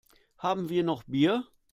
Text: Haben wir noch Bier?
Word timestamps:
Haben 0.39 0.69
wir 0.69 0.83
noch 0.83 1.03
Bier? 1.03 1.45